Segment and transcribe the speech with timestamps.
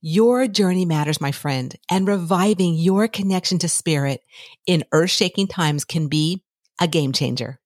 [0.00, 4.22] Your journey matters, my friend, and reviving your connection to spirit
[4.66, 6.42] in earth shaking times can be
[6.80, 7.58] a game changer.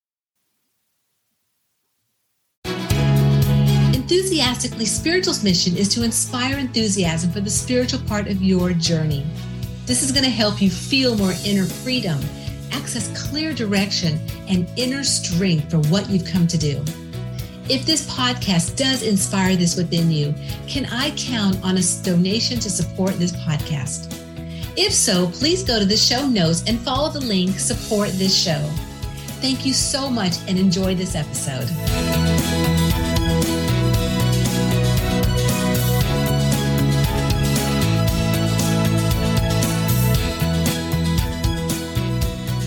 [3.92, 9.24] Enthusiastically Spiritual's mission is to inspire enthusiasm for the spiritual part of your journey.
[9.86, 12.18] This is going to help you feel more inner freedom,
[12.72, 14.18] access clear direction,
[14.48, 16.82] and inner strength for what you've come to do.
[17.70, 20.34] If this podcast does inspire this within you,
[20.66, 24.12] can I count on a donation to support this podcast?
[24.76, 28.58] If so, please go to the show notes and follow the link Support This Show.
[29.40, 31.70] Thank you so much and enjoy this episode.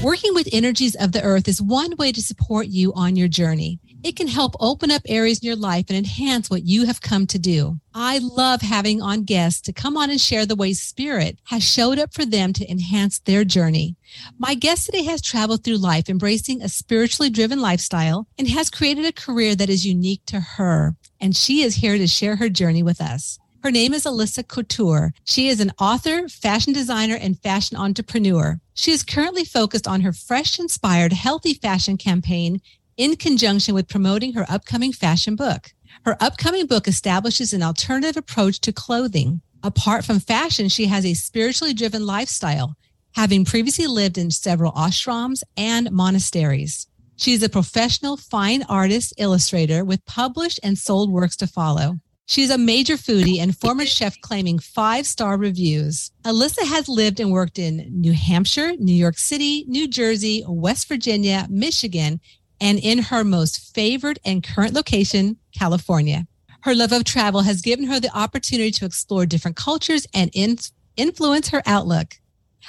[0.01, 3.81] Working with energies of the earth is one way to support you on your journey.
[4.03, 7.25] It can help open up areas in your life and enhance what you have come
[7.27, 7.79] to do.
[7.93, 11.97] I love having on guests to come on and share the ways spirit has showed
[11.97, 13.95] up for them to enhance their journey.
[14.37, 19.05] My guest today has traveled through life embracing a spiritually driven lifestyle and has created
[19.05, 20.97] a career that is unique to her.
[21.21, 23.39] And she is here to share her journey with us.
[23.63, 25.13] Her name is Alyssa Couture.
[25.23, 28.59] She is an author, fashion designer, and fashion entrepreneur.
[28.73, 32.59] She is currently focused on her fresh inspired healthy fashion campaign
[32.97, 35.72] in conjunction with promoting her upcoming fashion book.
[36.05, 39.41] Her upcoming book establishes an alternative approach to clothing.
[39.63, 42.75] Apart from fashion, she has a spiritually driven lifestyle,
[43.16, 46.88] having previously lived in several ashrams and monasteries.
[47.16, 52.00] She is a professional fine artist illustrator with published and sold works to follow.
[52.25, 56.12] She's a major foodie and former chef claiming five star reviews.
[56.23, 61.46] Alyssa has lived and worked in New Hampshire, New York City, New Jersey, West Virginia,
[61.50, 62.22] Michigan,
[62.59, 66.28] and in her most favored and current location, California.
[66.62, 70.58] Her love of travel has given her the opportunity to explore different cultures and in-
[70.96, 72.16] influence her outlook.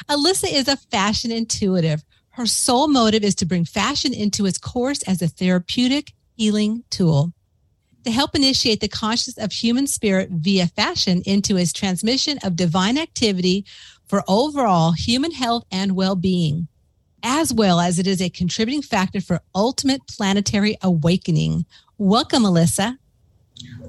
[0.09, 2.03] Alyssa is a fashion intuitive.
[2.31, 7.33] Her sole motive is to bring fashion into its course as a therapeutic healing tool.
[8.05, 12.99] To help initiate the consciousness of human spirit via fashion into its transmission of divine
[12.99, 13.65] activity
[14.06, 16.69] for overall human health and well being
[17.24, 21.64] as well as it is a contributing factor for ultimate planetary awakening.
[21.98, 22.98] Welcome, Alyssa.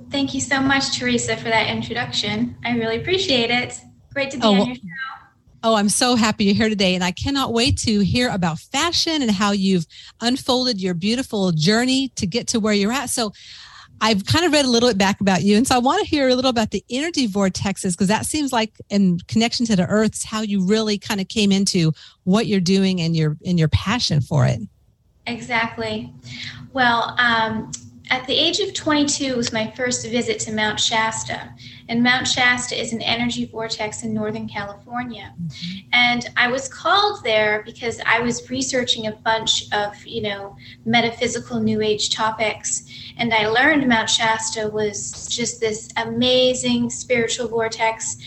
[0.09, 2.56] Thank you so much, Teresa, for that introduction.
[2.63, 3.79] I really appreciate it.
[4.13, 4.81] Great to be oh, on your show.
[5.63, 6.96] Oh, I'm so happy you're here today.
[6.96, 9.85] And I cannot wait to hear about fashion and how you've
[10.22, 13.09] unfolded your beautiful journey to get to where you're at.
[13.09, 13.34] So,
[14.02, 15.58] I've kind of read a little bit back about you.
[15.58, 18.52] And so I want to hear a little about the energy vortexes because that seems
[18.52, 22.60] like in connection to the earth's how you really kind of came into what you're
[22.60, 24.60] doing and your and your passion for it.
[25.28, 26.14] Exactly.
[26.74, 27.72] Well, um,
[28.10, 31.54] at the age of 22 was my first visit to Mount Shasta.
[31.88, 35.34] And Mount Shasta is an energy vortex in Northern California.
[35.40, 35.80] Mm-hmm.
[35.94, 40.56] And I was called there because I was researching a bunch of, you know,
[40.86, 42.84] metaphysical new age topics.
[43.18, 48.18] And I learned Mount Shasta was just this amazing spiritual vortex,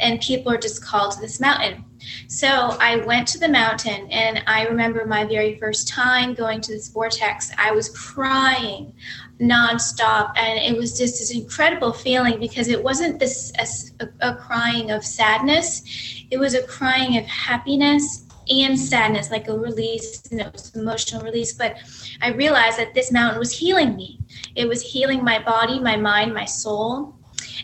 [0.00, 1.84] and people are just called to this mountain.
[2.28, 6.72] So I went to the mountain, and I remember my very first time going to
[6.72, 7.50] this vortex.
[7.58, 8.92] I was crying
[9.40, 13.52] nonstop, and it was just this incredible feeling because it wasn't this
[14.00, 15.82] a, a crying of sadness;
[16.30, 21.52] it was a crying of happiness and sadness, like a release, you know, emotional release.
[21.52, 21.76] But
[22.22, 24.20] I realized that this mountain was healing me.
[24.54, 27.14] It was healing my body, my mind, my soul.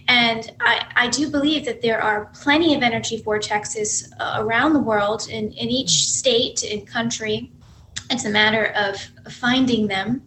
[0.08, 4.80] And I, I do believe that there are plenty of energy vortexes uh, around the
[4.80, 7.50] world in, in each state and country.
[8.10, 8.96] It's a matter of
[9.32, 10.22] finding them.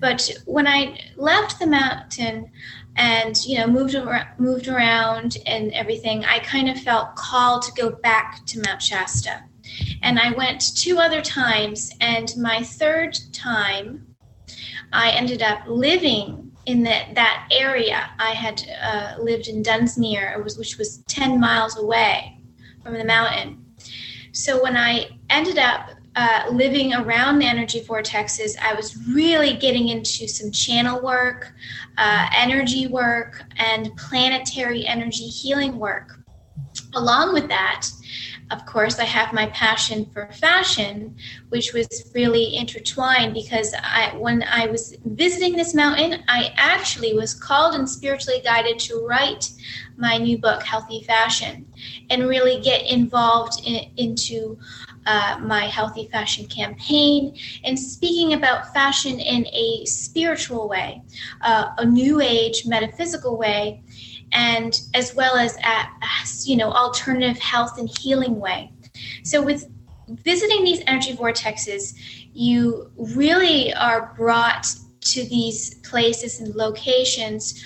[0.00, 2.50] But when I left the mountain,
[2.98, 7.70] and you know moved around, moved around and everything i kind of felt called to
[7.72, 9.44] go back to mount shasta
[10.00, 14.06] and i went two other times and my third time
[14.94, 18.10] i ended up living in that that area.
[18.18, 22.38] I had uh, lived in Dunsmuir, which was 10 miles away
[22.82, 23.64] from the mountain.
[24.32, 29.88] So when I ended up uh, living around the energy vortexes, I was really getting
[29.90, 31.52] into some channel work,
[31.98, 36.18] uh, energy work, and planetary energy healing work.
[36.94, 37.86] Along with that,
[38.50, 41.16] of course, I have my passion for fashion,
[41.48, 47.34] which was really intertwined because I, when I was visiting this mountain, I actually was
[47.34, 49.50] called and spiritually guided to write
[49.96, 51.66] my new book, Healthy Fashion,
[52.10, 54.58] and really get involved in, into
[55.06, 61.02] uh, my healthy fashion campaign and speaking about fashion in a spiritual way,
[61.40, 63.82] uh, a new age metaphysical way,
[64.32, 65.88] and as well as a,
[66.44, 68.72] you know alternative health and healing way.
[69.22, 69.68] So with
[70.08, 71.94] visiting these energy vortexes,
[72.32, 74.66] you really are brought
[75.00, 77.64] to these places and locations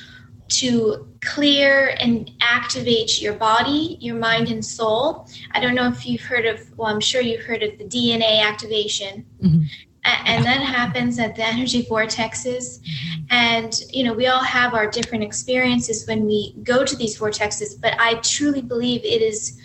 [0.49, 5.29] to clear and activate your body, your mind, and soul.
[5.53, 8.43] I don't know if you've heard of, well, I'm sure you've heard of the DNA
[8.43, 9.25] activation.
[9.43, 9.63] Mm-hmm.
[10.05, 12.81] And that happens at the energy vortexes.
[12.81, 13.23] Mm-hmm.
[13.31, 17.81] And, you know, we all have our different experiences when we go to these vortexes,
[17.81, 19.61] but I truly believe it is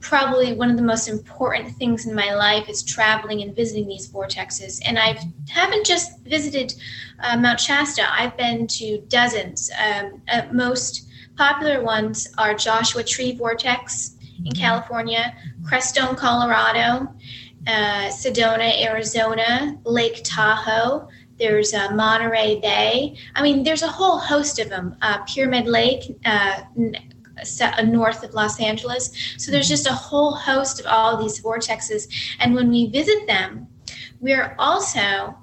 [0.00, 4.06] probably one of the most important things in my life is traveling and visiting these
[4.08, 4.80] vortexes.
[4.84, 6.74] And I haven't just visited
[7.22, 9.70] uh, Mount Shasta, I've been to dozens.
[9.82, 14.60] Um, uh, most popular ones are Joshua Tree Vortex in mm-hmm.
[14.60, 17.08] California, Crestone, Colorado,
[17.66, 21.08] uh, Sedona, Arizona, Lake Tahoe.
[21.38, 23.16] There's uh, Monterey Bay.
[23.34, 24.96] I mean, there's a whole host of them.
[25.02, 26.62] Uh, Pyramid Lake, uh,
[27.84, 29.10] north of Los Angeles.
[29.38, 32.08] So there's just a whole host of all these vortexes.
[32.38, 33.66] And when we visit them,
[34.20, 35.36] we're also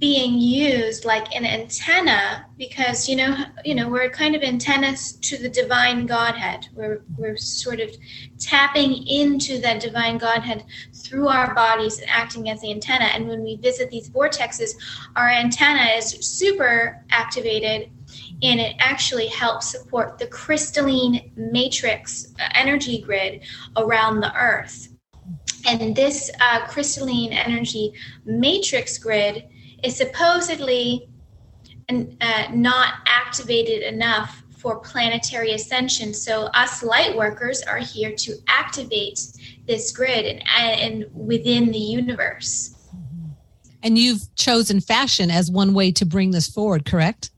[0.00, 5.36] being used like an antenna because you know you know we're kind of antennas to
[5.36, 7.90] the divine godhead we're we're sort of
[8.38, 10.64] tapping into that divine godhead
[10.94, 14.70] through our bodies and acting as the antenna and when we visit these vortexes
[15.16, 17.90] our antenna is super activated
[18.42, 23.42] and it actually helps support the crystalline matrix uh, energy grid
[23.76, 24.88] around the earth.
[25.66, 27.92] And this uh, crystalline energy
[28.24, 29.46] matrix grid
[29.82, 31.08] is supposedly
[31.88, 36.12] uh, not activated enough for planetary ascension.
[36.14, 39.20] So, us light workers are here to activate
[39.66, 42.74] this grid and, and within the universe.
[43.82, 47.30] And you've chosen fashion as one way to bring this forward, correct?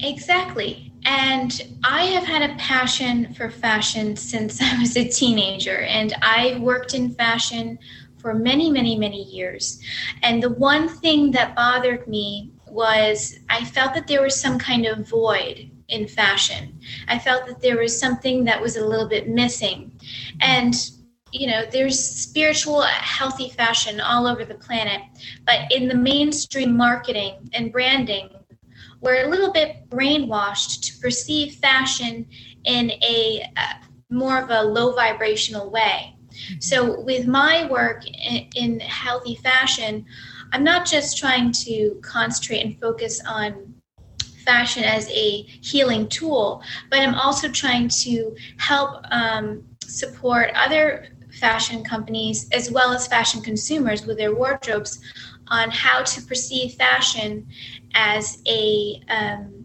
[0.00, 0.92] Exactly.
[1.04, 6.58] And I have had a passion for fashion since I was a teenager, and I
[6.60, 7.78] worked in fashion
[8.20, 9.80] for many, many, many years.
[10.22, 14.86] And the one thing that bothered me was I felt that there was some kind
[14.86, 16.78] of void in fashion.
[17.08, 19.92] I felt that there was something that was a little bit missing.
[20.40, 20.74] And
[21.32, 25.00] you know, there's spiritual, healthy fashion all over the planet,
[25.46, 28.30] but in the mainstream marketing and branding,
[29.00, 32.26] we're a little bit brainwashed to perceive fashion
[32.64, 33.74] in a uh,
[34.10, 36.16] more of a low vibrational way.
[36.58, 40.04] So, with my work in, in healthy fashion,
[40.52, 43.74] I'm not just trying to concentrate and focus on
[44.44, 51.08] fashion as a healing tool, but I'm also trying to help um, support other
[51.38, 55.00] fashion companies as well as fashion consumers with their wardrobes
[55.48, 57.46] on how to perceive fashion
[57.94, 59.59] as a um,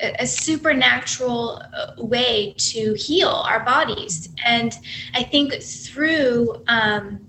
[0.00, 4.28] a supernatural uh, way to heal our bodies.
[4.44, 4.76] And
[5.14, 7.20] I think through um,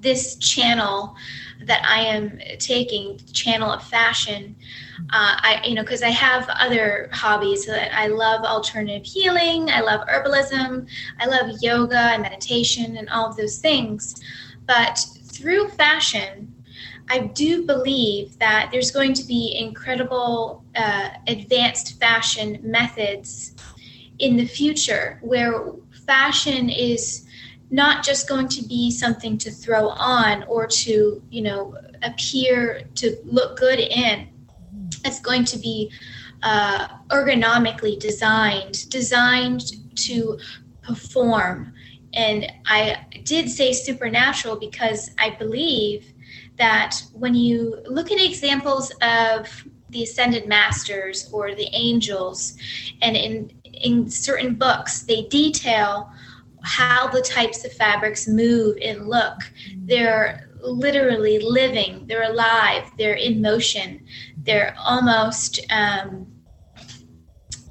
[0.00, 1.14] this channel
[1.66, 4.56] that I am taking, channel of fashion,
[5.10, 9.80] uh, I you know because I have other hobbies that I love alternative healing, I
[9.80, 10.88] love herbalism,
[11.20, 14.14] I love yoga and meditation and all of those things,
[14.66, 16.51] but through fashion,
[17.12, 23.54] I do believe that there's going to be incredible uh, advanced fashion methods
[24.18, 25.72] in the future where
[26.06, 27.26] fashion is
[27.70, 33.14] not just going to be something to throw on or to, you know, appear to
[33.26, 34.28] look good in.
[35.04, 35.92] It's going to be
[36.42, 40.38] uh, ergonomically designed, designed to
[40.80, 41.74] perform.
[42.14, 46.11] And I did say supernatural because I believe
[46.62, 52.56] that when you look at examples of the ascended masters or the angels,
[53.02, 53.50] and in
[53.88, 56.08] in certain books they detail
[56.62, 59.38] how the types of fabrics move and look.
[59.78, 62.06] They're literally living.
[62.06, 62.84] They're alive.
[62.96, 64.06] They're in motion.
[64.36, 66.31] They're almost um,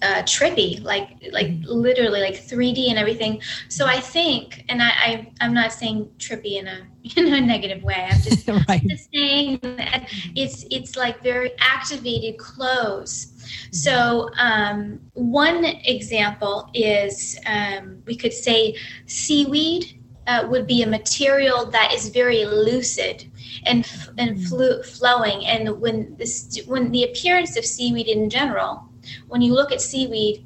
[0.02, 1.70] uh, trippy, like like mm-hmm.
[1.70, 3.42] literally like 3D and everything.
[3.70, 7.84] So I think, and I, I am not saying trippy in a in a negative
[7.84, 8.08] way.
[8.10, 8.82] I'm just, right.
[8.88, 13.28] just saying that it's it's like very activated clothes.
[13.28, 13.74] Mm-hmm.
[13.74, 21.66] So um, one example is um, we could say seaweed uh, would be a material
[21.66, 23.30] that is very lucid
[23.66, 24.46] and and mm-hmm.
[24.46, 25.46] flu- flowing.
[25.46, 28.91] And when this when the appearance of seaweed in general
[29.28, 30.46] when you look at seaweed,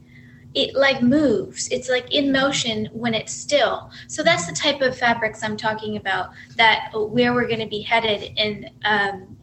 [0.54, 1.68] it like moves.
[1.68, 3.92] It's like in motion when it's still.
[4.08, 6.30] So that's the type of fabrics I'm talking about.
[6.56, 8.32] That where we're going to be headed.
[8.38, 9.38] And um,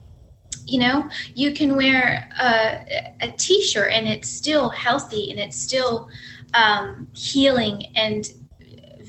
[0.64, 6.08] you know, you can wear a, a t-shirt and it's still healthy and it's still
[6.54, 8.30] um, healing and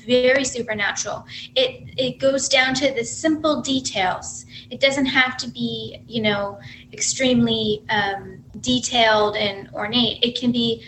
[0.06, 1.24] very supernatural.
[1.54, 4.44] It it goes down to the simple details.
[4.70, 6.58] It doesn't have to be, you know,
[6.92, 10.22] extremely um, detailed and ornate.
[10.24, 10.84] It can be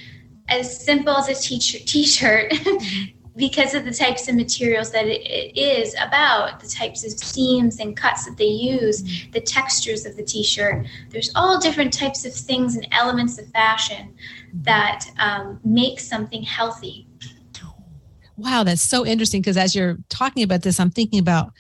[0.49, 2.53] as simple as a t-shirt,
[3.37, 7.97] because of the types of materials that it is about, the types of seams and
[7.97, 10.87] cuts that they use, the textures of the t-shirt.
[11.11, 14.15] There's all different types of things and elements of fashion
[14.63, 17.07] that um, make something healthy.
[18.39, 21.53] Wow, that's so interesting because as you're talking about this, I'm thinking about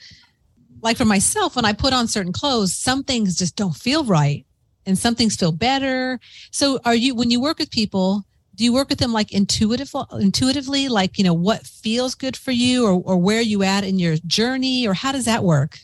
[0.82, 4.45] like for myself, when I put on certain clothes, some things just don't feel right
[4.86, 6.20] and some things feel better.
[6.50, 8.24] So are you, when you work with people,
[8.54, 12.52] do you work with them like intuitive, intuitively, like, you know, what feels good for
[12.52, 15.78] you or, or where you at in your journey or how does that work?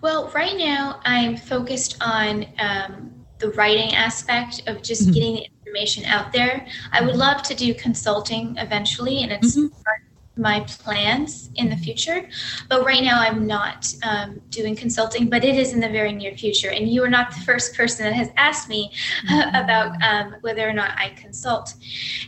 [0.00, 5.12] Well, right now I'm focused on um, the writing aspect of just mm-hmm.
[5.12, 6.66] getting the information out there.
[6.92, 9.68] I would love to do consulting eventually, and it's mm-hmm.
[9.82, 10.02] part
[10.38, 12.28] my plans in the future.
[12.68, 16.34] But right now, I'm not um, doing consulting, but it is in the very near
[16.34, 16.70] future.
[16.70, 18.92] And you are not the first person that has asked me
[19.26, 19.54] mm-hmm.
[19.64, 21.74] about um, whether or not I consult.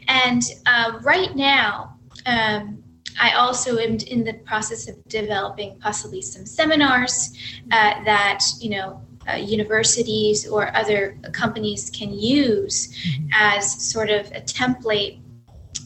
[0.09, 2.83] And uh, right now, um,
[3.19, 7.37] I also am in the process of developing possibly some seminars
[7.71, 13.29] uh, that, you know, uh, universities or other companies can use mm-hmm.
[13.35, 15.21] as sort of a template.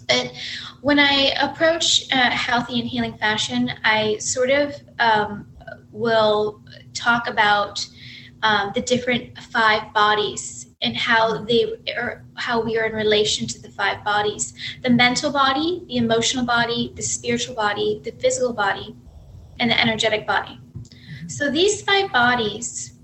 [0.07, 0.33] But
[0.85, 5.47] when I approach uh, healthy and healing fashion, I sort of um,
[5.91, 6.61] will
[6.93, 7.87] talk about
[8.43, 11.65] um, the different five bodies and how they
[11.97, 16.45] are how we are in relation to the five bodies the mental body the emotional
[16.45, 18.95] body the spiritual body the physical body
[19.61, 20.61] and the energetic body
[21.27, 22.95] so these five bodies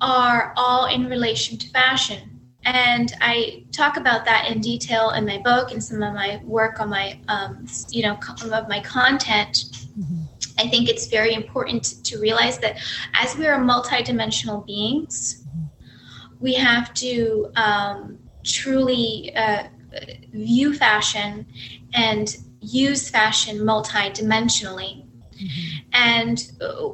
[0.00, 2.33] are all in relation to fashion.
[2.64, 6.80] And I talk about that in detail in my book and some of my work
[6.80, 9.64] on my, um, you know, some of my content.
[9.98, 10.22] Mm-hmm.
[10.58, 12.78] I think it's very important to realize that
[13.14, 15.44] as we are multidimensional beings,
[16.40, 19.64] we have to um, truly uh,
[20.32, 21.46] view fashion
[21.92, 25.04] and use fashion multidimensionally.
[25.32, 25.78] Mm-hmm.
[25.92, 26.88] And uh,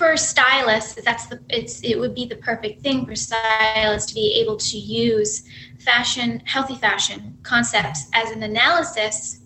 [0.00, 4.40] for stylists, that's the it's it would be the perfect thing for stylists to be
[4.40, 5.42] able to use
[5.78, 9.40] fashion, healthy fashion concepts as an analysis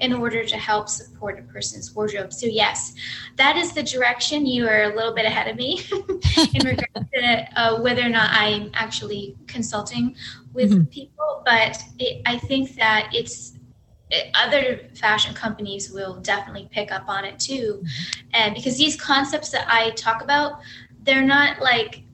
[0.00, 2.34] in order to help support a person's wardrobe.
[2.34, 2.92] So yes,
[3.36, 4.44] that is the direction.
[4.44, 5.80] You are a little bit ahead of me
[6.52, 10.16] in regards to uh, whether or not I'm actually consulting
[10.52, 10.84] with mm-hmm.
[10.84, 13.53] people, but it, I think that it's
[14.34, 17.82] other fashion companies will definitely pick up on it too
[18.32, 20.60] and because these concepts that i talk about
[21.02, 22.04] they're not like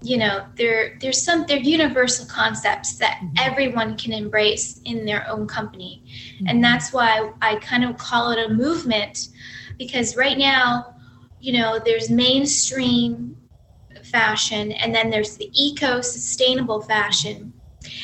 [0.00, 3.34] you know they're there's some they're universal concepts that mm-hmm.
[3.38, 6.46] everyone can embrace in their own company mm-hmm.
[6.48, 9.28] and that's why i kind of call it a movement
[9.76, 10.94] because right now
[11.40, 13.36] you know there's mainstream
[14.04, 17.52] fashion and then there's the eco sustainable fashion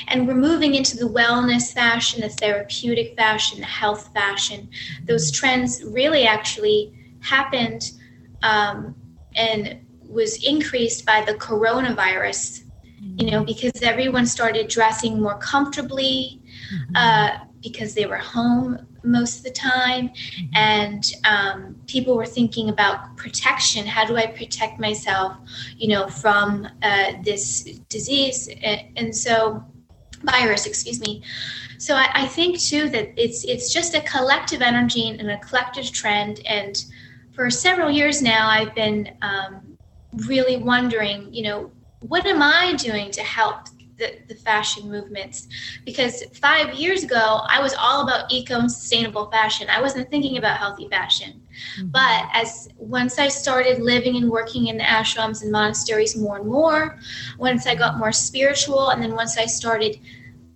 [0.08, 4.68] and we're moving into the wellness fashion, the therapeutic fashion, the health fashion.
[5.06, 7.92] Those trends really actually happened
[8.42, 8.94] um,
[9.34, 12.64] and was increased by the coronavirus,
[13.16, 16.40] you know, because everyone started dressing more comfortably
[16.72, 16.96] mm-hmm.
[16.96, 20.08] uh, because they were home most of the time.
[20.08, 20.56] Mm-hmm.
[20.56, 23.86] And um, people were thinking about protection.
[23.86, 25.36] How do I protect myself,
[25.76, 28.48] you know, from uh, this disease?
[28.96, 29.64] And so
[30.25, 31.23] virus, excuse me.
[31.78, 35.90] So I, I, think too that it's it's just a collective energy and a collective
[35.93, 36.40] trend.
[36.47, 36.83] And
[37.33, 39.76] for several years now, I've been um,
[40.26, 43.66] really wondering, you know, what am I doing to help
[43.99, 45.49] the, the fashion movements?
[45.85, 49.69] Because five years ago, I was all about eco and sustainable fashion.
[49.69, 51.43] I wasn't thinking about healthy fashion.
[51.78, 51.88] Mm-hmm.
[51.88, 56.46] But as once I started living and working in the ashrams and monasteries more and
[56.46, 56.99] more,
[57.38, 59.99] once I got more spiritual, and then once I started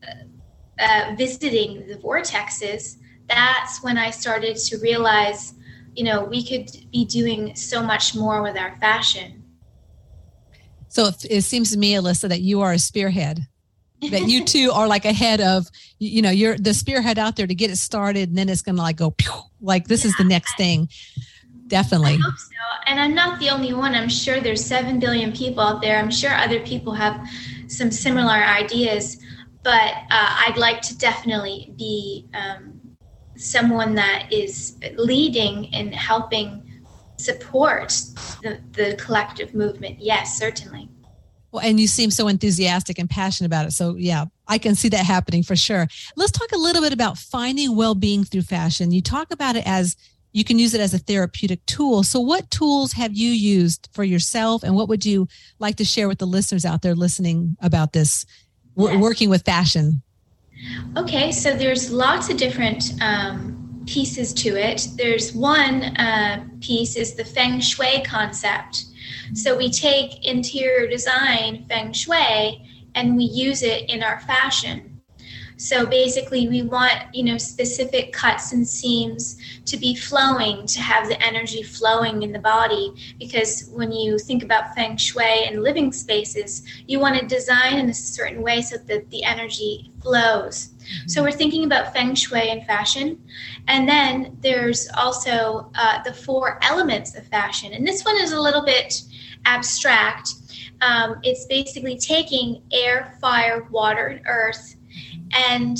[0.07, 5.55] uh, uh, visiting the vortexes, that's when I started to realize,
[5.95, 9.45] you know, we could be doing so much more with our fashion.
[10.89, 13.47] So it, it seems to me, Alyssa, that you are a spearhead.
[14.11, 17.55] That you two are like ahead of, you know, you're the spearhead out there to
[17.55, 20.11] get it started, and then it's going to like go, pew, like this yeah.
[20.11, 20.89] is the next thing.
[21.67, 22.15] Definitely.
[22.15, 22.55] I hope so.
[22.87, 23.95] And I'm not the only one.
[23.95, 25.99] I'm sure there's seven billion people out there.
[25.99, 27.21] I'm sure other people have
[27.67, 29.23] some similar ideas,
[29.63, 32.81] but uh, I'd like to definitely be um,
[33.37, 36.63] someone that is leading and helping
[37.19, 37.89] support
[38.43, 40.01] the, the collective movement.
[40.01, 40.89] Yes, certainly.
[41.51, 43.73] Well, and you seem so enthusiastic and passionate about it.
[43.73, 45.89] So, yeah, I can see that happening for sure.
[46.17, 48.93] Let's talk a little bit about finding well being through fashion.
[48.93, 49.97] You talk about it as
[50.33, 52.03] you can use it as a therapeutic tool.
[52.03, 55.27] So, what tools have you used for yourself, and what would you
[55.59, 58.27] like to share with the listeners out there listening about this
[58.77, 59.01] yes.
[59.01, 60.03] working with fashion?
[60.97, 63.58] Okay, so there's lots of different um,
[63.89, 64.87] pieces to it.
[64.97, 68.85] There's one uh, piece is the feng shui concept.
[69.35, 72.63] So we take interior design feng shui
[72.95, 74.98] and we use it in our fashion.
[75.59, 79.37] So basically, we want you know specific cuts and seams
[79.67, 82.95] to be flowing, to have the energy flowing in the body.
[83.19, 87.91] Because when you think about feng shui and living spaces, you want to design in
[87.91, 90.69] a certain way so that the energy flows.
[90.69, 91.09] Mm-hmm.
[91.09, 93.21] So we're thinking about feng shui and fashion,
[93.67, 98.41] and then there's also uh, the four elements of fashion, and this one is a
[98.41, 99.03] little bit
[99.45, 100.35] abstract.
[100.81, 104.77] Um, it's basically taking air, fire, water, and earth
[105.33, 105.77] and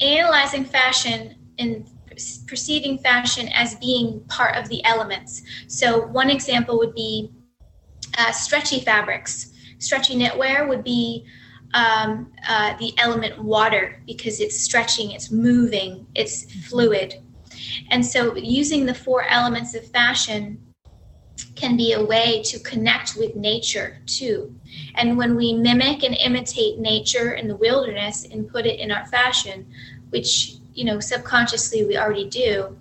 [0.00, 1.86] analyzing fashion and
[2.46, 5.42] perceiving fashion as being part of the elements.
[5.68, 7.30] So, one example would be
[8.16, 9.52] uh, stretchy fabrics.
[9.78, 11.24] Stretchy knitwear would be
[11.74, 17.14] um, uh, the element water because it's stretching, it's moving, it's fluid.
[17.90, 20.67] And so, using the four elements of fashion
[21.54, 24.54] can be a way to connect with nature too.
[24.94, 29.06] And when we mimic and imitate nature in the wilderness and put it in our
[29.06, 29.66] fashion,
[30.10, 32.78] which you know subconsciously we already do,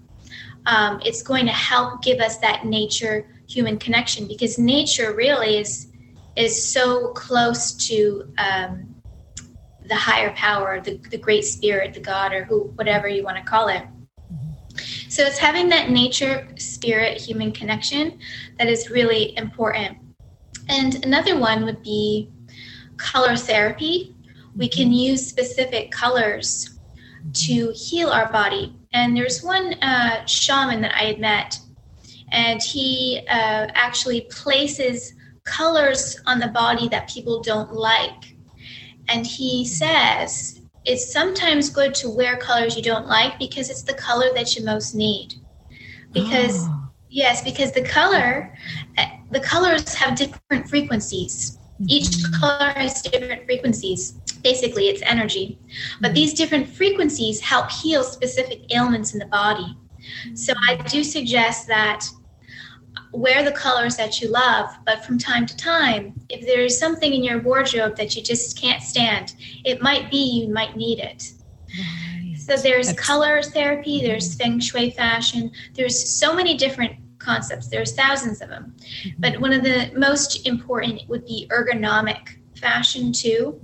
[0.65, 5.87] um, it's going to help give us that nature human connection because nature really is
[6.35, 8.93] is so close to um,
[9.87, 13.43] the higher power, the, the great spirit, the God, or who whatever you want to
[13.43, 13.83] call it.
[15.09, 18.19] So it's having that nature spirit human connection
[18.59, 19.97] that is really important.
[20.69, 22.29] And another one would be
[22.97, 24.15] color therapy.
[24.55, 26.79] We can use specific colors
[27.33, 28.75] to heal our body.
[28.93, 31.59] And there's one uh, shaman that I had met,
[32.31, 35.13] and he uh, actually places
[35.43, 38.35] colors on the body that people don't like.
[39.07, 40.56] And he says
[40.87, 44.65] it's sometimes good to wear colors you don't like because it's the color that you
[44.65, 45.35] most need.
[46.13, 46.87] Because oh.
[47.09, 48.53] Yes, because the color,
[49.31, 51.57] the colors have different frequencies.
[51.87, 52.39] Each mm-hmm.
[52.39, 54.13] color has different frequencies.
[54.43, 55.57] Basically, it's energy.
[56.01, 59.77] But these different frequencies help heal specific ailments in the body.
[60.33, 62.05] So I do suggest that
[63.11, 67.13] wear the colors that you love, but from time to time, if there is something
[67.13, 71.31] in your wardrobe that you just can't stand, it might be you might need it.
[72.37, 72.99] So there's That's...
[72.99, 77.67] color therapy, there's feng shui fashion, there's so many different concepts.
[77.67, 78.73] There's thousands of them.
[78.77, 79.09] Mm-hmm.
[79.19, 83.59] But one of the most important would be ergonomic fashion, too.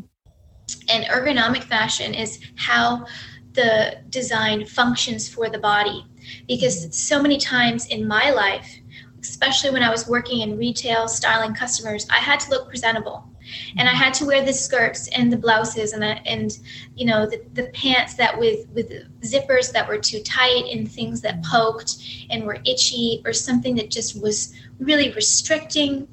[0.90, 3.06] And ergonomic fashion is how
[3.54, 6.06] the design functions for the body.
[6.48, 8.80] Because so many times in my life,
[9.24, 13.24] especially when I was working in retail, styling customers, I had to look presentable
[13.78, 16.58] and I had to wear the skirts and the blouses and the, and
[16.96, 21.22] you know the, the pants that with with zippers that were too tight and things
[21.22, 26.08] that poked and were itchy or something that just was really restricting.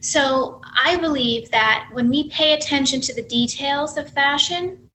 [0.00, 4.90] So I believe that when we pay attention to the details of fashion,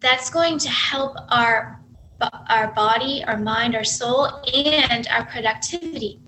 [0.00, 1.77] that's going to help our
[2.20, 6.20] our body, our mind, our soul, and our productivity.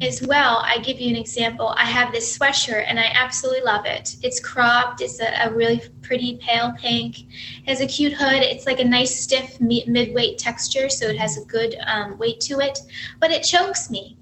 [0.00, 1.74] As well, I give you an example.
[1.76, 4.16] I have this sweatshirt and I absolutely love it.
[4.22, 8.42] It's cropped, it's a, a really pretty pale pink, it has a cute hood.
[8.42, 12.40] It's like a nice stiff mid weight texture, so it has a good um, weight
[12.40, 12.78] to it,
[13.20, 14.16] but it chokes me.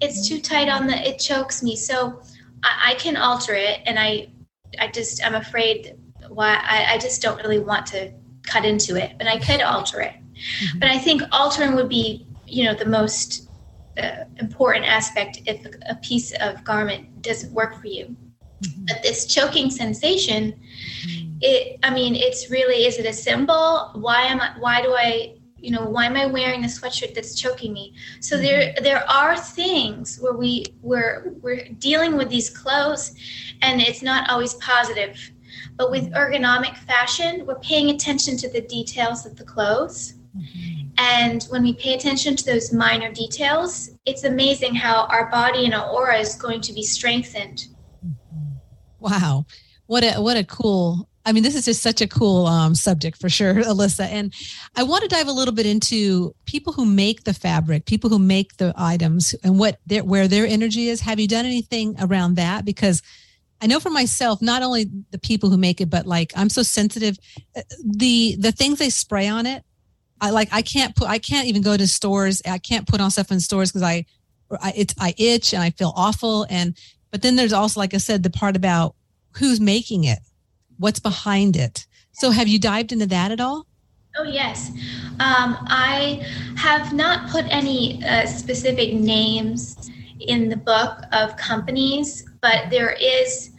[0.00, 1.74] It's too tight on the, it chokes me.
[1.74, 2.22] So
[2.62, 4.28] I, I can alter it, and I,
[4.78, 5.96] I just, I'm afraid
[6.28, 8.12] why I, I just don't really want to
[8.44, 10.14] cut into it, but I could alter it.
[10.36, 10.78] Mm-hmm.
[10.78, 13.48] But I think altering would be, you know, the most
[13.98, 18.14] uh, important aspect if a piece of garment doesn't work for you.
[18.62, 18.84] Mm-hmm.
[18.86, 21.38] But this choking sensation, mm-hmm.
[21.40, 25.34] it i mean it's really is it a symbol why am i why do i
[25.58, 28.44] you know why am i wearing a sweatshirt that's choking me so mm-hmm.
[28.44, 33.14] there there are things where we we're we're dealing with these clothes
[33.62, 35.30] and it's not always positive
[35.76, 36.14] but with mm-hmm.
[36.14, 40.14] ergonomic fashion we're paying attention to the details of the clothes
[40.98, 45.74] and when we pay attention to those minor details it's amazing how our body and
[45.74, 47.66] our aura is going to be strengthened
[49.00, 49.44] wow
[49.86, 53.20] what a what a cool I mean, this is just such a cool um, subject
[53.20, 54.06] for sure, Alyssa.
[54.06, 54.32] And
[54.76, 58.20] I want to dive a little bit into people who make the fabric, people who
[58.20, 61.00] make the items, and what their where their energy is.
[61.00, 62.64] Have you done anything around that?
[62.64, 63.02] Because
[63.60, 66.62] I know for myself, not only the people who make it, but like I'm so
[66.62, 67.18] sensitive.
[67.56, 69.64] Uh, the the things they spray on it,
[70.20, 70.48] I like.
[70.52, 71.08] I can't put.
[71.08, 72.42] I can't even go to stores.
[72.46, 74.06] I can't put on stuff in stores because I,
[74.60, 76.46] I it's I itch and I feel awful.
[76.48, 76.76] And
[77.10, 78.94] but then there's also, like I said, the part about
[79.32, 80.18] who's making it
[80.78, 81.86] what's behind it.
[82.12, 83.66] So, have you dived into that at all?
[84.18, 84.70] Oh, yes.
[85.20, 86.26] Um, I
[86.56, 93.50] have not put any uh, specific names in the book of companies, but there is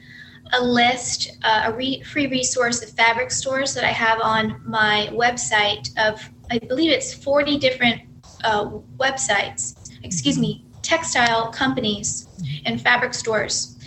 [0.53, 5.09] a list, uh, a re- free resource of fabric stores that I have on my
[5.11, 8.01] website of, I believe it's 40 different
[8.43, 12.27] uh, websites, excuse me, textile companies
[12.65, 13.77] and fabric stores.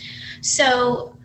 [0.43, 1.17] So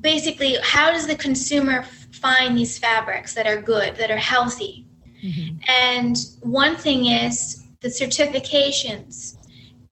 [0.00, 4.86] basically how does the consumer find these fabrics that are good that are healthy
[5.22, 5.56] mm-hmm.
[5.68, 9.36] and one thing is the certifications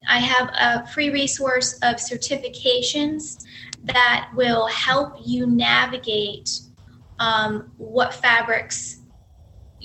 [0.08, 3.44] i have a free resource of certifications
[3.82, 6.60] that will help you navigate
[7.18, 9.02] um, what fabrics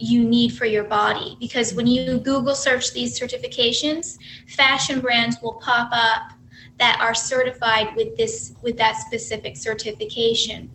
[0.01, 5.53] you need for your body because when you google search these certifications fashion brands will
[5.55, 6.33] pop up
[6.81, 10.69] that are certified with this with that specific certification.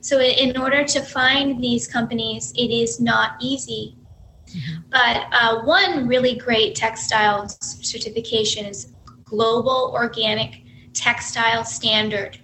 [0.00, 3.96] So in order to find these companies, it is not easy.
[4.88, 10.62] But uh, one really great textile certification is Global Organic
[10.94, 12.40] Textile Standard,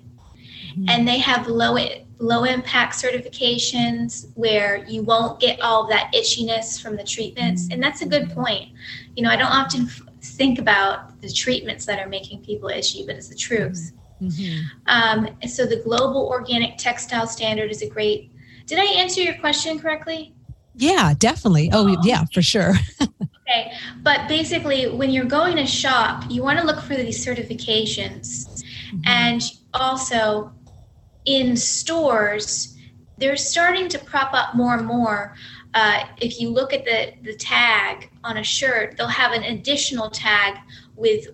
[0.87, 1.77] and they have low
[2.18, 8.03] low impact certifications where you won't get all that itchiness from the treatments, and that's
[8.03, 8.70] a good point.
[9.16, 9.88] You know, I don't often
[10.22, 13.92] think about the treatments that are making people itchy, but it's the truth.
[14.20, 14.64] Mm-hmm.
[14.87, 18.31] Um, so the global organic textile standard is a great.
[18.66, 20.35] Did I answer your question correctly?
[20.77, 21.70] Yeah, definitely.
[21.72, 22.00] Oh, oh.
[22.05, 22.74] yeah, for sure.
[23.03, 23.72] okay,
[24.03, 29.00] but basically, when you're going to shop, you want to look for these certifications, mm-hmm.
[29.05, 29.42] and
[29.74, 30.53] also
[31.25, 32.77] in stores,
[33.19, 35.35] they're starting to prop up more and more
[35.75, 40.09] uh, if you look at the, the tag on a shirt, they'll have an additional
[40.09, 40.55] tag
[40.95, 41.27] with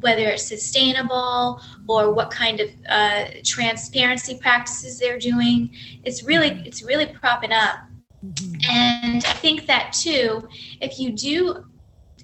[0.00, 5.70] whether it's sustainable or what kind of uh, transparency practices they're doing.
[6.04, 7.78] It's really it's really propping up.
[8.24, 8.70] Mm-hmm.
[8.70, 10.48] And I think that too,
[10.80, 11.64] if you do,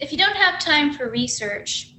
[0.01, 1.95] if you don't have time for research,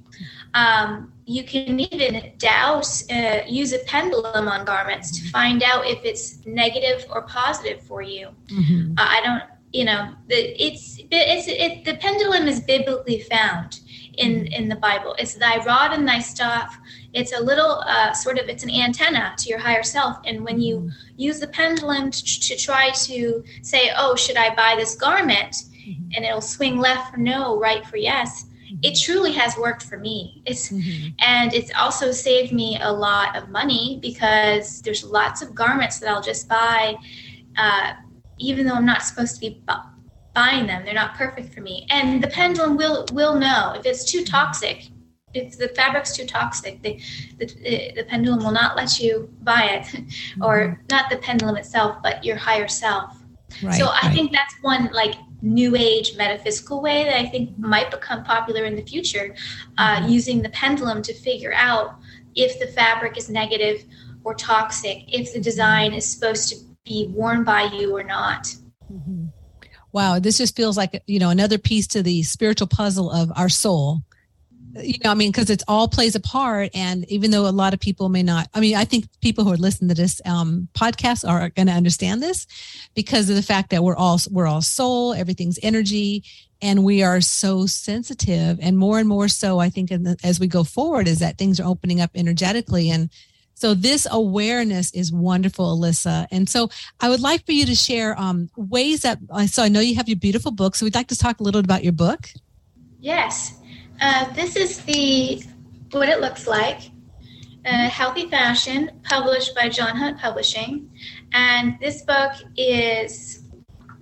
[0.54, 6.04] um, you can even dowse, uh, use a pendulum on garments to find out if
[6.04, 8.28] it's negative or positive for you.
[8.46, 8.92] Mm-hmm.
[8.96, 13.80] Uh, I don't you know, it's it's it, the pendulum is biblically found
[14.16, 15.14] in in the Bible.
[15.18, 16.78] It's thy rod and thy staff.
[17.12, 20.18] It's a little uh, sort of it's an antenna to your higher self.
[20.24, 20.88] And when you mm-hmm.
[21.16, 26.10] use the pendulum to, to try to say, "Oh, should I buy this garment?" Mm-hmm.
[26.16, 28.46] and it'll swing left for no, right for yes.
[28.82, 30.42] It truly has worked for me.
[30.46, 31.08] It's mm-hmm.
[31.18, 36.08] and it's also saved me a lot of money because there's lots of garments that
[36.08, 36.96] I'll just buy.
[37.56, 37.94] Uh,
[38.38, 39.88] even though I'm not supposed to be bu-
[40.34, 41.86] buying them, they're not perfect for me.
[41.90, 44.88] And the pendulum will will know if it's too toxic.
[45.34, 46.98] If the fabric's too toxic, the,
[47.38, 50.00] the, the pendulum will not let you buy it,
[50.40, 50.82] or mm-hmm.
[50.90, 53.22] not the pendulum itself, but your higher self.
[53.62, 54.14] Right, so I right.
[54.14, 55.14] think that's one like
[55.46, 59.34] new age metaphysical way that I think might become popular in the future,
[59.78, 60.08] uh, mm-hmm.
[60.08, 61.96] using the pendulum to figure out
[62.34, 63.84] if the fabric is negative
[64.24, 68.54] or toxic, if the design is supposed to be worn by you or not.
[68.92, 69.26] Mm-hmm.
[69.92, 73.48] Wow, this just feels like you know another piece to the spiritual puzzle of our
[73.48, 74.02] soul.
[74.78, 77.74] You know, I mean, because it's all plays a part, and even though a lot
[77.74, 80.68] of people may not, I mean, I think people who are listening to this um,
[80.74, 82.46] podcast are going to understand this
[82.94, 86.24] because of the fact that we're all we're all soul, everything's energy,
[86.60, 89.58] and we are so sensitive, and more and more so.
[89.58, 93.10] I think the, as we go forward, is that things are opening up energetically, and
[93.54, 96.26] so this awareness is wonderful, Alyssa.
[96.30, 96.68] And so
[97.00, 100.10] I would like for you to share um, ways that, so I know you have
[100.10, 100.76] your beautiful book.
[100.76, 102.28] So we'd like to talk a little about your book.
[103.00, 103.54] Yes.
[104.00, 105.42] Uh, this is the,
[105.92, 106.90] what it looks like.
[107.64, 110.88] Healthy Fashion, published by John Hunt Publishing.
[111.32, 113.42] And this book is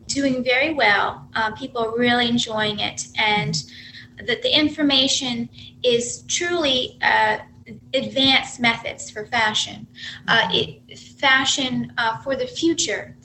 [0.07, 1.29] doing very well.
[1.35, 3.55] Uh, people are really enjoying it, and
[4.27, 5.49] that the information
[5.83, 7.39] is truly uh,
[7.95, 9.87] advanced methods for fashion,
[10.29, 13.17] uh, it, fashion for the future,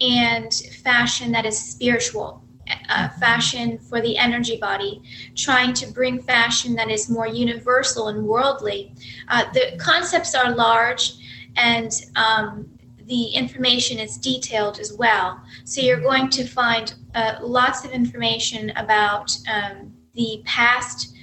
[0.00, 0.52] and
[0.84, 2.44] fashion that is spiritual.
[2.88, 5.02] Uh, fashion for the energy body,
[5.34, 8.94] trying to bring fashion that is more universal and worldly.
[9.28, 11.14] Uh, the concepts are large,
[11.56, 12.68] and um,
[13.04, 15.40] the information is detailed as well.
[15.64, 21.14] So you're going to find uh, lots of information about um, the past,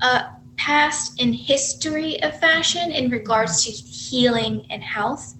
[0.00, 5.34] uh, past in history of fashion in regards to healing and health,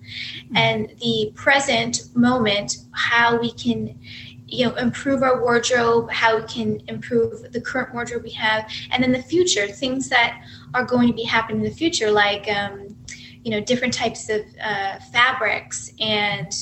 [0.55, 3.99] and the present moment, how we can
[4.47, 9.03] you know improve our wardrobe how we can improve the current wardrobe we have and
[9.03, 10.41] then the future things that
[10.75, 12.97] are going to be happening in the future like um,
[13.43, 16.53] you know different types of uh, fabrics and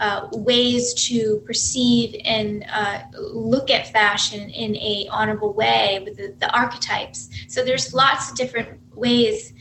[0.00, 6.34] uh, ways to perceive and uh, look at fashion in a honorable way with the,
[6.38, 7.28] the archetypes.
[7.48, 9.52] So there's lots of different ways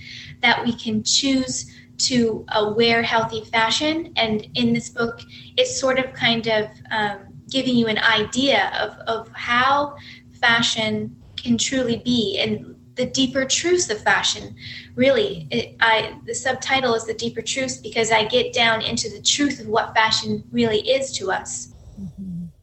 [0.42, 5.20] that we can choose to uh, wear healthy fashion and in this book
[5.58, 9.96] it's sort of kind of um, giving you an idea of, of how
[10.40, 14.56] fashion can truly be and the deeper truths of fashion.
[14.96, 19.22] Really, it, I the subtitle is the deeper truths because I get down into the
[19.22, 21.74] truth of what fashion really is to us.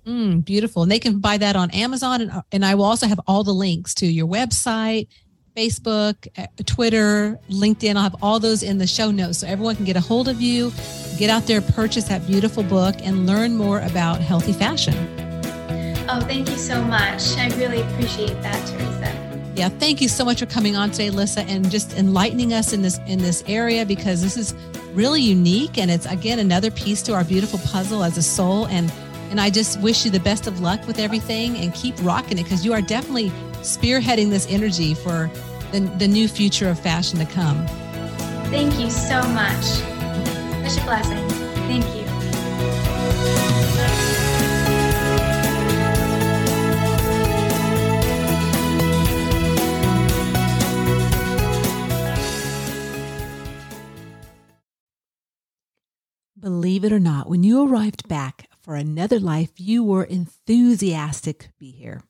[0.06, 3.20] Mm, beautiful, and they can buy that on Amazon, and and I will also have
[3.26, 5.08] all the links to your website.
[5.56, 7.96] Facebook, uh, Twitter, LinkedIn.
[7.96, 10.42] I'll have all those in the show notes so everyone can get a hold of
[10.42, 10.70] you,
[11.16, 14.94] get out there, purchase that beautiful book, and learn more about healthy fashion.
[16.08, 17.36] Oh, thank you so much.
[17.36, 18.96] I really appreciate that, Teresa.
[19.56, 22.82] Yeah, thank you so much for coming on today, Lissa, and just enlightening us in
[22.82, 24.54] this in this area because this is
[24.92, 28.92] really unique and it's again another piece to our beautiful puzzle as a soul and
[29.30, 32.44] and I just wish you the best of luck with everything and keep rocking it
[32.44, 35.30] because you are definitely spearheading this energy for
[35.72, 37.66] the, the new future of fashion to come.
[38.50, 39.95] Thank you so much.
[40.86, 41.28] Blessing.
[41.66, 42.06] Thank you.
[56.38, 61.48] Believe it or not, when you arrived back for another life, you were enthusiastic to
[61.58, 62.04] be here.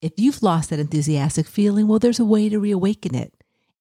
[0.00, 3.32] If you've lost that enthusiastic feeling, well, there's a way to reawaken it.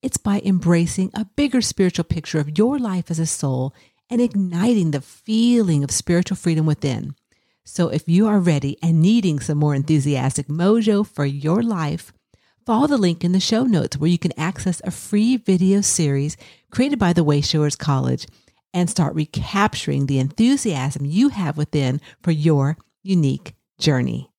[0.04, 3.74] It's by embracing a bigger spiritual picture of your life as a soul
[4.10, 7.16] and igniting the feeling of spiritual freedom within.
[7.64, 12.14] So, if you are ready and needing some more enthusiastic mojo for your life,
[12.66, 16.38] follow the link in the show notes where you can access a free video series
[16.70, 18.28] created by the Wayshowers College
[18.74, 24.30] and start recapturing the enthusiasm you have within for your unique journey.